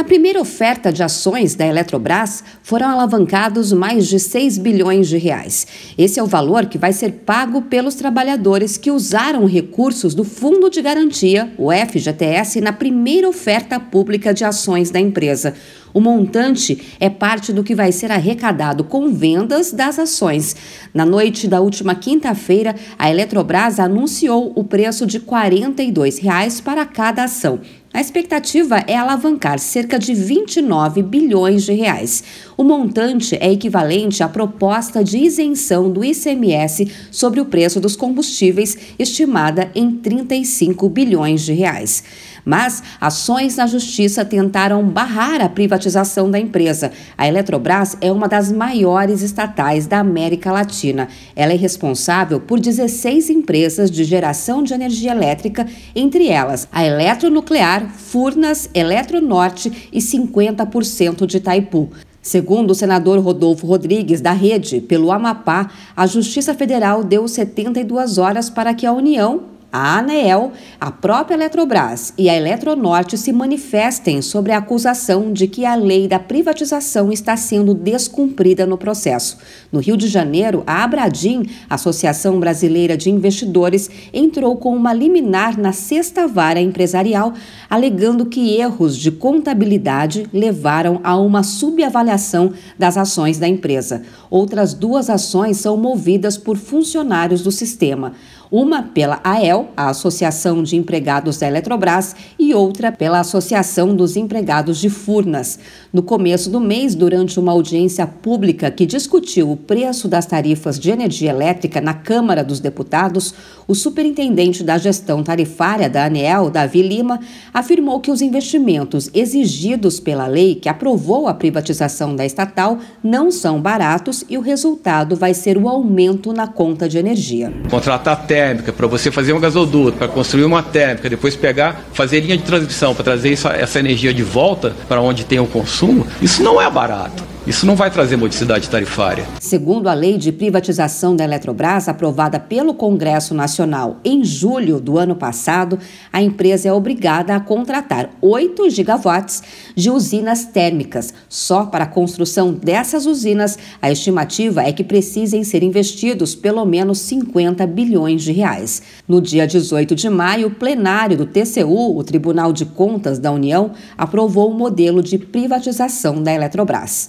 [0.00, 5.66] Na primeira oferta de ações da Eletrobras, foram alavancados mais de 6 bilhões de reais.
[5.98, 10.70] Esse é o valor que vai ser pago pelos trabalhadores que usaram recursos do Fundo
[10.70, 15.52] de Garantia, o FGTS, na primeira oferta pública de ações da empresa.
[15.92, 20.56] O montante é parte do que vai ser arrecadado com vendas das ações.
[20.94, 27.24] Na noite da última quinta-feira, a Eletrobras anunciou o preço de 42 reais para cada
[27.24, 27.60] ação.
[27.92, 32.22] A expectativa é alavancar cerca de 29 bilhões de reais.
[32.56, 38.78] O montante é equivalente à proposta de isenção do ICMS sobre o preço dos combustíveis,
[38.96, 42.04] estimada em 35 bilhões de reais.
[42.44, 46.92] Mas ações na justiça tentaram barrar a privatização da empresa.
[47.16, 51.08] A Eletrobras é uma das maiores estatais da América Latina.
[51.34, 57.79] Ela é responsável por 16 empresas de geração de energia elétrica, entre elas a Eletronuclear,
[57.88, 61.90] Furnas, Eletronorte e 50% de Itaipu.
[62.22, 68.50] Segundo o senador Rodolfo Rodrigues, da Rede, pelo Amapá, a Justiça Federal deu 72 horas
[68.50, 74.50] para que a União a ANEEL, a própria Eletrobras e a Eletronorte se manifestem sobre
[74.50, 79.38] a acusação de que a lei da privatização está sendo descumprida no processo.
[79.70, 85.72] No Rio de Janeiro, a Abradim, Associação Brasileira de Investidores, entrou com uma liminar na
[85.72, 87.32] sexta vara empresarial,
[87.68, 94.02] alegando que erros de contabilidade levaram a uma subavaliação das ações da empresa.
[94.28, 98.14] Outras duas ações são movidas por funcionários do sistema
[98.50, 104.78] uma pela AEL, a Associação de Empregados da Eletrobras, e outra pela Associação dos Empregados
[104.78, 105.58] de Furnas.
[105.92, 110.90] No começo do mês, durante uma audiência pública que discutiu o preço das tarifas de
[110.90, 113.34] energia elétrica na Câmara dos Deputados,
[113.66, 117.20] o superintendente da gestão tarifária da ANEEL, Davi Lima,
[117.52, 123.60] afirmou que os investimentos exigidos pela lei que aprovou a privatização da estatal não são
[123.60, 127.52] baratos e o resultado vai ser o aumento na conta de energia.
[127.70, 132.36] Contratar térmica, para você fazer um gasoduto, para construir uma térmica, depois pegar, fazer linha
[132.36, 136.42] de transmissão para trazer essa, essa energia de volta para onde tem o consumo, isso
[136.42, 137.22] não é barato.
[137.46, 139.26] Isso não vai trazer modicidade tarifária.
[139.40, 145.16] Segundo a lei de privatização da Eletrobras, aprovada pelo Congresso Nacional em julho do ano
[145.16, 145.78] passado,
[146.12, 149.42] a empresa é obrigada a contratar 8 gigawatts
[149.74, 151.14] de usinas térmicas.
[151.30, 156.98] Só para a construção dessas usinas, a estimativa é que precisem ser investidos pelo menos
[156.98, 158.82] 50 bilhões de reais.
[159.08, 163.72] No dia 18 de maio, o plenário do TCU, o Tribunal de Contas da União,
[163.96, 167.08] aprovou o modelo de privatização da Eletrobras.